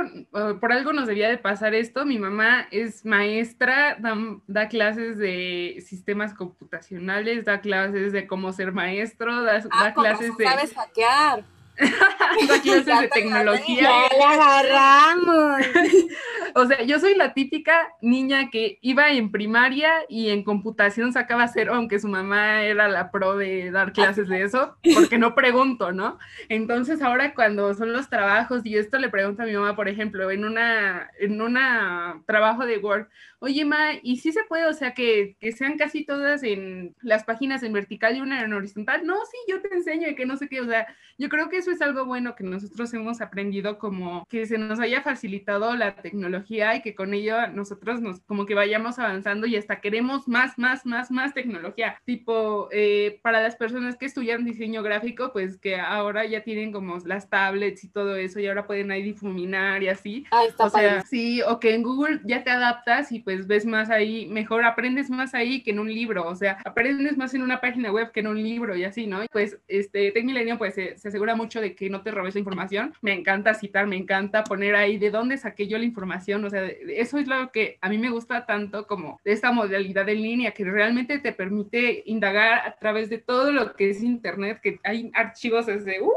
[0.60, 2.04] por algo nos debía de pasar esto.
[2.04, 4.16] Mi mamá es maestra, da,
[4.46, 10.04] da clases de sistemas computacionales, da clases de cómo ser maestro, da, da Ah, con
[10.04, 11.44] clases de, sabes hackear.
[12.62, 13.82] clases de te tecnología.
[13.82, 15.62] Ya le agarramos.
[16.54, 21.48] O sea, yo soy la típica niña que iba en primaria y en computación sacaba
[21.48, 25.92] cero, aunque su mamá era la pro de dar clases de eso, porque no pregunto,
[25.92, 26.18] ¿no?
[26.50, 30.30] Entonces ahora cuando son los trabajos y esto le pregunto a mi mamá, por ejemplo,
[30.30, 33.06] en una, en una trabajo de Word,
[33.38, 34.66] oye, ma, ¿y si se puede?
[34.66, 38.52] O sea, que, que sean casi todas en las páginas en vertical y una en
[38.52, 39.06] horizontal.
[39.06, 40.86] No, sí, yo te enseño y que no sé qué, o sea,
[41.18, 44.80] yo creo que eso es algo bueno que nosotros hemos aprendido como que se nos
[44.80, 49.54] haya facilitado la tecnología y que con ello nosotros nos como que vayamos avanzando y
[49.54, 51.96] hasta queremos más, más, más, más tecnología.
[52.04, 56.98] Tipo, eh, para las personas que estudian diseño gráfico, pues que ahora ya tienen como
[57.06, 60.26] las tablets y todo eso y ahora pueden ahí difuminar y así.
[60.32, 61.02] Ah, está O sea, padre.
[61.08, 65.10] sí, o que en Google ya te adaptas y pues ves más ahí, mejor aprendes
[65.10, 68.18] más ahí que en un libro, o sea, aprendes más en una página web que
[68.20, 69.22] en un libro y así, ¿no?
[69.22, 72.34] Y pues este Tech Milenio pues se, se asegura mucho de que no te robes
[72.34, 72.94] la información.
[73.00, 76.66] Me encanta citar, me encanta poner ahí de dónde saqué yo la información, o sea,
[76.66, 80.64] eso es lo que a mí me gusta tanto como esta modalidad en línea que
[80.64, 85.66] realmente te permite indagar a través de todo lo que es internet, que hay archivos
[85.66, 86.10] desde uh,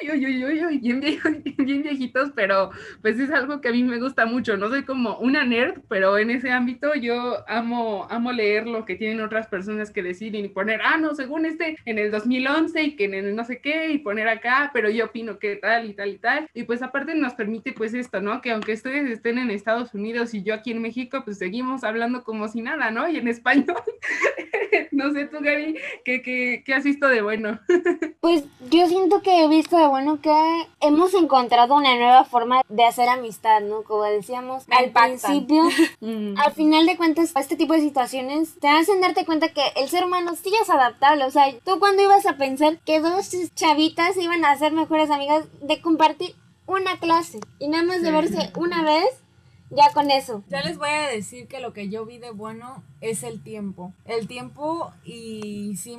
[0.00, 0.78] Uy, uy, uy, uy,
[1.58, 2.70] bien viejitos, pero
[3.02, 4.56] pues es algo que a mí me gusta mucho.
[4.56, 8.96] No soy como una nerd, pero en ese ámbito yo amo, amo leer lo que
[8.96, 12.96] tienen otras personas que decir y poner, ah, no, según este en el 2011 y
[12.96, 15.94] que en el no sé qué y poner acá, pero yo opino que tal y
[15.94, 16.48] tal y tal.
[16.54, 18.40] Y pues aparte nos permite pues esto, ¿no?
[18.40, 22.24] Que aunque ustedes estén en Estados Unidos y yo aquí en México, pues seguimos hablando
[22.24, 23.08] como si nada, ¿no?
[23.08, 23.76] Y en español.
[24.92, 27.60] no sé tú, Gary, ¿qué, qué, qué has visto de bueno?
[28.20, 30.32] Pues yo siento que he visto de bueno que
[30.80, 33.82] hemos encontrado una nueva forma de hacer amistad, ¿no?
[33.82, 35.18] Como decíamos Me al impactan.
[35.18, 35.62] principio,
[36.42, 40.04] al final de cuentas, este tipo de situaciones te hacen darte cuenta que el ser
[40.04, 41.24] humano sí es adaptable.
[41.24, 45.44] O sea, tú cuando ibas a pensar que dos chavitas iban a ser mejores amigas
[45.60, 46.34] de compartir
[46.66, 49.06] una clase y nada más de verse una vez,
[49.72, 50.42] ya con eso.
[50.48, 53.92] Ya les voy a decir que lo que yo vi de bueno es el tiempo.
[54.04, 55.98] El tiempo y sí,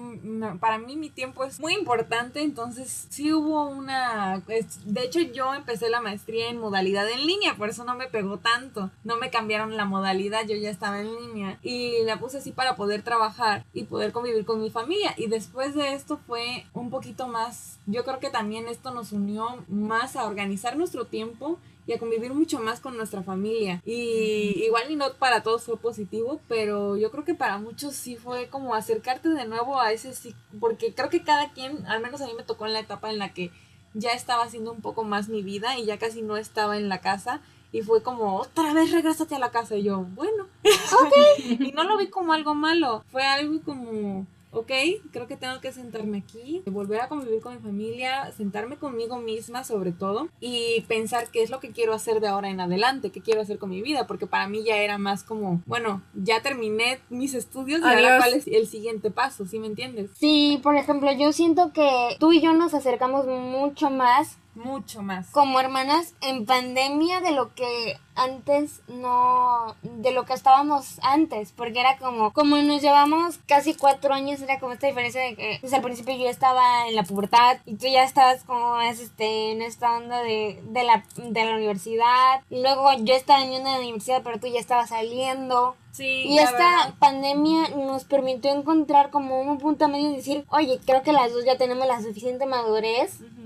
[0.60, 4.42] para mí mi tiempo es muy importante, entonces sí hubo una...
[4.86, 8.38] de hecho yo empecé la maestría en modalidad en línea, por eso no me pegó
[8.38, 8.92] tanto.
[9.04, 12.76] No me cambiaron la modalidad, yo ya estaba en línea y la puse así para
[12.76, 15.14] poder trabajar y poder convivir con mi familia.
[15.18, 19.64] Y después de esto fue un poquito más, yo creo que también esto nos unió
[19.68, 23.82] más a organizar nuestro tiempo y a convivir mucho más con nuestra familia.
[23.86, 28.16] Y igual y no para todos fue positivo, pero yo creo que para muchos sí
[28.16, 32.22] fue como acercarte de nuevo a ese sí, porque creo que cada quien, al menos
[32.22, 33.52] a mí me tocó en la etapa en la que
[33.94, 37.02] ya estaba haciendo un poco más mi vida y ya casi no estaba en la
[37.02, 37.42] casa.
[37.72, 39.76] Y fue como, otra vez regrésate a la casa.
[39.76, 41.40] Y yo, bueno, ok.
[41.60, 43.04] y no lo vi como algo malo.
[43.12, 44.72] Fue algo como, ok,
[45.12, 49.64] creo que tengo que sentarme aquí, volver a convivir con mi familia, sentarme conmigo misma
[49.64, 53.22] sobre todo y pensar qué es lo que quiero hacer de ahora en adelante, qué
[53.22, 57.00] quiero hacer con mi vida, porque para mí ya era más como, bueno, ya terminé
[57.10, 60.12] mis estudios y ahora cuál es el siguiente paso, ¿sí me entiendes?
[60.16, 65.30] Sí, por ejemplo, yo siento que tú y yo nos acercamos mucho más mucho más.
[65.32, 71.80] como hermanas en pandemia de lo que antes no, de lo que estábamos antes, porque
[71.80, 75.74] era como, como nos llevamos casi cuatro años, era como esta diferencia de que, pues
[75.74, 79.64] al principio yo estaba en la pubertad y tú ya estabas como es, este, en
[79.64, 84.22] esta onda de, de, la, de la universidad, y luego yo estaba en una universidad,
[84.24, 85.76] pero tú ya estabas saliendo.
[85.92, 86.94] Sí, Y esta verdad.
[87.00, 91.46] pandemia nos permitió encontrar como un punto medio y decir, oye, creo que las dos
[91.46, 93.43] ya tenemos la suficiente madurez Ujú.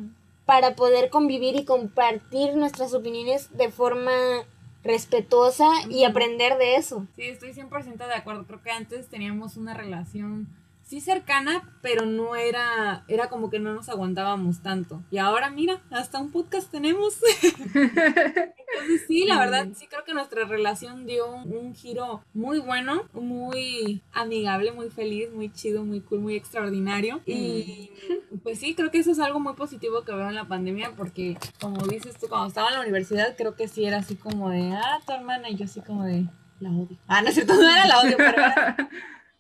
[0.47, 4.13] Para poder convivir y compartir nuestras opiniones de forma
[4.81, 7.05] respetuosa y aprender de eso.
[7.17, 8.47] Sí, estoy 100% de acuerdo.
[8.47, 10.47] Creo que antes teníamos una relación
[10.87, 15.03] sí cercana, pero no era, era como que no nos aguantábamos tanto.
[15.11, 17.15] Y ahora mira, hasta un podcast tenemos.
[17.75, 23.03] Entonces sí, la verdad, sí creo que nuestra relación dio un, un giro muy bueno,
[23.13, 27.21] muy amigable, muy feliz, muy chido, muy cool, muy extraordinario.
[27.25, 27.91] Y
[28.43, 31.37] pues sí, creo que eso es algo muy positivo que veo en la pandemia porque,
[31.59, 34.71] como dices tú, cuando estaba en la universidad, creo que sí era así como de,
[34.71, 36.25] ah, tu hermana, y yo así como de,
[36.61, 36.97] la odio.
[37.07, 38.89] Ah, no es cierto, no era la odio, pero era-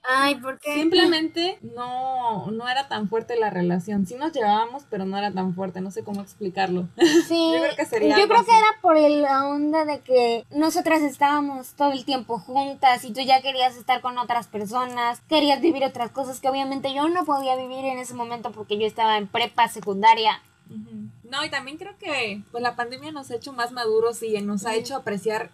[0.03, 0.73] Ay, ¿por qué?
[0.73, 4.05] simplemente no, no era tan fuerte la relación.
[4.07, 6.87] Sí nos llevábamos, pero no era tan fuerte, no sé cómo explicarlo.
[7.27, 10.45] Sí, Yo creo que sería yo creo que era por el- la onda de que
[10.49, 15.59] nosotras estábamos todo el tiempo juntas y tú ya querías estar con otras personas, querías
[15.59, 19.17] vivir otras cosas que obviamente yo no podía vivir en ese momento porque yo estaba
[19.17, 20.41] en prepa secundaria.
[21.23, 24.65] No, y también creo que pues la pandemia nos ha hecho más maduros y nos
[24.65, 25.49] ha hecho apreciar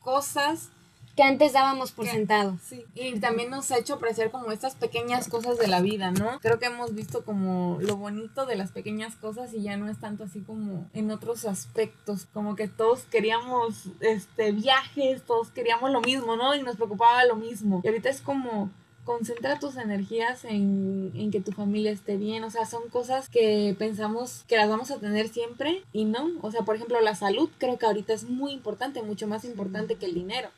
[0.00, 0.70] cosas
[1.16, 2.56] Que antes dábamos por sentado.
[2.62, 6.38] Sí, y también nos ha hecho apreciar como estas pequeñas cosas de la vida, ¿no?
[6.40, 9.98] Creo que hemos visto como lo bonito de las pequeñas cosas y ya no es
[9.98, 16.00] tanto así como en otros aspectos, como que todos queríamos este viajes, todos queríamos lo
[16.00, 16.54] mismo, ¿no?
[16.54, 17.80] Y nos preocupaba lo mismo.
[17.84, 18.70] Y ahorita es como
[19.04, 23.74] concentra tus energías en, en que tu familia esté bien, o sea, son cosas que
[23.78, 27.50] pensamos que las vamos a tener siempre y no, o sea, por ejemplo, la salud
[27.58, 30.50] creo que ahorita es muy importante, mucho más importante que el dinero.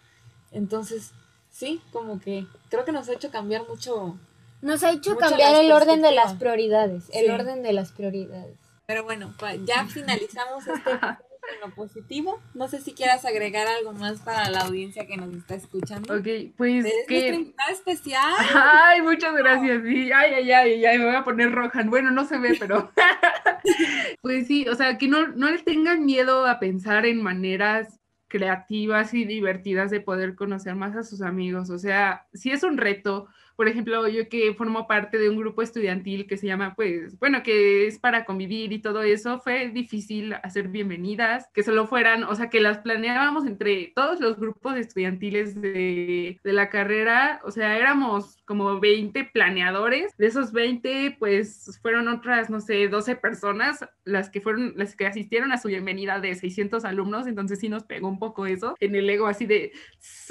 [0.53, 1.13] Entonces,
[1.51, 4.17] sí, como que creo que nos ha hecho cambiar mucho.
[4.61, 7.11] Nos ha hecho cambiar el orden de las prioridades.
[7.13, 7.31] El Sí.
[7.31, 8.57] orden de las prioridades.
[8.87, 9.35] Pero bueno,
[9.65, 12.41] ya finalizamos este episodio con lo positivo.
[12.55, 16.15] No sé si quieras agregar algo más para la audiencia que nos está escuchando.
[16.15, 17.29] Ok, pues Eres que...
[17.29, 18.33] invitada especial.
[18.55, 19.83] Ay, muchas gracias.
[19.83, 21.83] Sí, ay, ay, ay, ay, me voy a poner roja.
[21.85, 22.93] Bueno, no se ve, pero.
[24.23, 27.99] pues sí, o sea, que no, no le tengan miedo a pensar en maneras
[28.33, 31.69] creativas y divertidas de poder conocer más a sus amigos.
[31.69, 33.29] O sea, si es un reto.
[33.63, 37.45] Por ejemplo, yo que formo parte de un grupo estudiantil que se llama, pues, bueno,
[37.45, 42.35] que es para convivir y todo eso, fue difícil hacer bienvenidas, que solo fueran, o
[42.35, 47.79] sea, que las planeábamos entre todos los grupos estudiantiles de, de la carrera, o sea,
[47.79, 54.29] éramos como 20 planeadores, de esos 20, pues, fueron otras, no sé, 12 personas las
[54.29, 58.09] que fueron, las que asistieron a su bienvenida de 600 alumnos, entonces sí nos pegó
[58.09, 59.71] un poco eso en el ego, así de,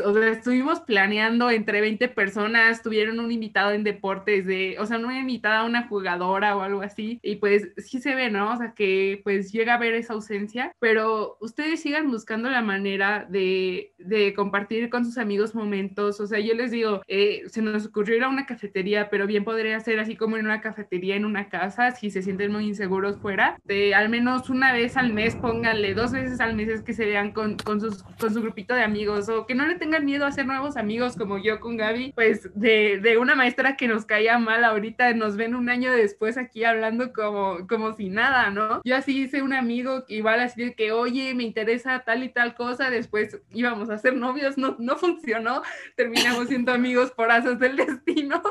[0.03, 4.97] o sea, estuvimos planeando entre 20 personas, tuvieron un invitado en deportes de, o sea,
[4.97, 8.53] una invitada, una jugadora o algo así, y pues sí se ve, ¿no?
[8.53, 13.25] O sea, que pues llega a ver esa ausencia, pero ustedes sigan buscando la manera
[13.29, 17.85] de, de compartir con sus amigos momentos, o sea, yo les digo, eh, se nos
[17.87, 21.25] ocurrió ir a una cafetería, pero bien podría ser así como en una cafetería en
[21.25, 25.35] una casa, si se sienten muy inseguros fuera, de al menos una vez al mes,
[25.35, 28.73] pónganle dos veces al mes es que se vean con, con, sus, con su grupito
[28.73, 31.77] de amigos, o que no le tengan miedo a hacer nuevos amigos como yo con
[31.77, 35.91] Gaby, pues de, de una maestra que nos caía mal ahorita, nos ven un año
[35.91, 38.81] después aquí hablando como, como si nada, ¿no?
[38.83, 42.29] Yo así hice un amigo que igual así de que, oye, me interesa tal y
[42.29, 45.63] tal cosa, después íbamos a ser novios, no, no funcionó,
[45.95, 48.41] terminamos siendo amigos por asas del destino.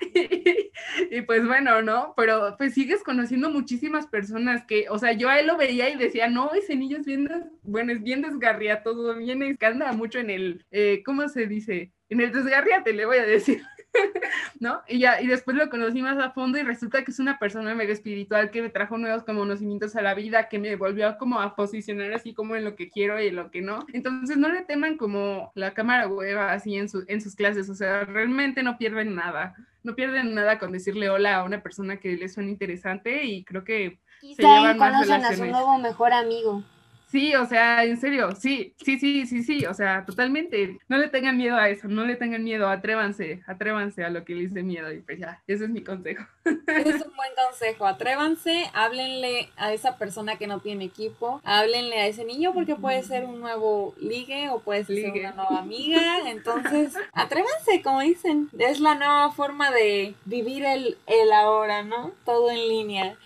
[1.10, 2.14] y, pues bueno, ¿no?
[2.16, 5.96] Pero pues sigues conociendo muchísimas personas que, o sea, yo a él lo veía y
[5.96, 7.28] decía, no, ese niño es bien,
[7.62, 11.92] bueno, es bien desgarriatoso, bien, es que anda mucho en el, eh, ¿cómo se dice?
[12.08, 13.62] En el desgarriate, le voy a decir.
[14.60, 14.82] ¿no?
[14.88, 17.74] Y ya, y después lo conocí más a fondo y resulta que es una persona
[17.74, 21.56] mega espiritual que me trajo nuevos conocimientos a la vida, que me volvió como a
[21.56, 23.86] posicionar así como en lo que quiero y en lo que no.
[23.92, 27.74] Entonces no le teman como la cámara hueva así en, su, en sus clases, o
[27.74, 29.54] sea, realmente no pierden nada.
[29.82, 33.64] No pierden nada con decirle hola a una persona que les suena interesante y creo
[33.64, 36.62] que Quizá llevan más conocen a su nuevo mejor amigo.
[37.10, 40.78] Sí, o sea, en serio, sí, sí, sí, sí, sí, o sea, totalmente.
[40.88, 44.36] No le tengan miedo a eso, no le tengan miedo, atrévanse, atrévanse a lo que
[44.36, 46.24] les dé miedo y pues ya, ese es mi consejo.
[46.44, 47.86] Ese es un buen consejo.
[47.86, 53.02] Atrévanse, háblenle a esa persona que no tiene equipo, háblenle a ese niño porque puede
[53.02, 55.20] ser un nuevo ligue o puede ser Ligue.
[55.20, 56.30] una nueva amiga.
[56.30, 58.48] Entonces, atrévanse, como dicen.
[58.56, 62.12] Es la nueva forma de vivir el, el ahora, ¿no?
[62.24, 63.16] Todo en línea.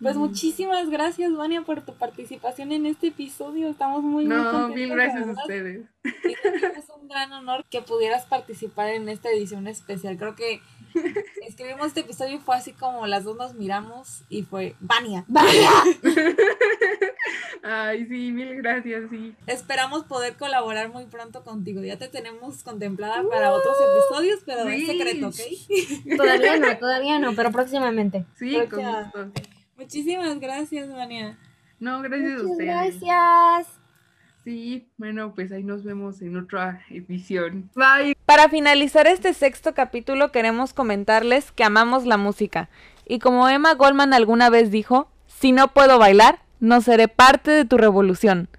[0.00, 3.68] Pues muchísimas gracias, Vania, por tu participación en este episodio.
[3.68, 4.74] Estamos muy, muy No, contentos.
[4.76, 5.86] mil gracias a ustedes.
[6.04, 6.08] Y
[6.78, 10.16] Es un gran honor que pudieras participar en esta edición especial.
[10.16, 10.62] Creo que
[11.46, 15.26] escribimos este episodio y fue así como las dos nos miramos y fue Vania.
[17.62, 19.34] Ay, sí, mil gracias, sí.
[19.46, 21.82] Esperamos poder colaborar muy pronto contigo.
[21.82, 24.86] Ya te tenemos contemplada para otros episodios, pero es Sí.
[24.86, 26.16] secreto, ¿ok?
[26.16, 28.24] Todavía no, todavía no, pero próximamente.
[28.38, 29.49] Sí, Creo con que- gusto.
[29.80, 31.38] Muchísimas gracias, Vania.
[31.78, 33.00] No, gracias a Muchas ustedes.
[33.00, 33.80] gracias.
[34.44, 37.70] Sí, bueno, pues ahí nos vemos en otra edición.
[37.74, 38.14] Bye.
[38.26, 42.68] Para finalizar este sexto capítulo queremos comentarles que amamos la música.
[43.06, 47.64] Y como Emma Goldman alguna vez dijo, si no puedo bailar, no seré parte de
[47.64, 48.50] tu revolución.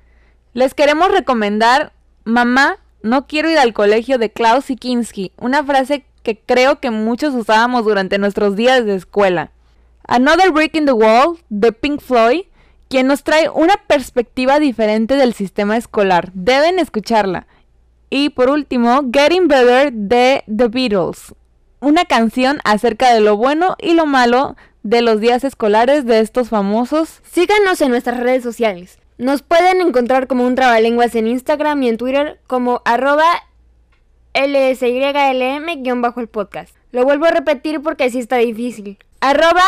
[0.54, 1.94] Les queremos recomendar
[2.24, 7.36] Mamá, no quiero ir al colegio de Klaus Kinski, una frase que creo que muchos
[7.36, 9.52] usábamos durante nuestros días de escuela.
[10.08, 12.44] Another Brick in the Wall de Pink Floyd,
[12.90, 16.32] quien nos trae una perspectiva diferente del sistema escolar.
[16.34, 17.48] Deben escucharla.
[18.10, 21.34] Y por último, Getting Better de The Beatles,
[21.80, 26.50] una canción acerca de lo bueno y lo malo de los días escolares de estos
[26.50, 27.22] famosos.
[27.24, 29.00] Síganos en nuestras redes sociales.
[29.18, 33.24] Nos pueden encontrar como un trabalenguas en Instagram y en Twitter como arroba
[34.34, 36.76] lsylm bajo el podcast.
[36.92, 38.98] Lo vuelvo a repetir porque así está difícil.
[39.24, 39.62] Arroba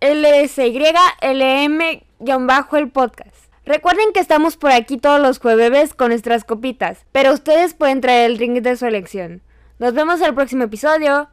[0.00, 1.78] lsylm
[2.44, 3.36] bajo el podcast.
[3.64, 8.32] Recuerden que estamos por aquí todos los jueves con nuestras copitas, pero ustedes pueden traer
[8.32, 9.42] el drink de su elección.
[9.78, 11.28] Nos vemos en el próximo episodio.